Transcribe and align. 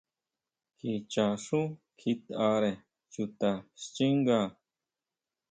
Kicha 0.77 1.25
xú 1.45 1.59
kjitʼare 1.99 2.71
chuta 3.11 3.49
xchínga. 3.81 4.39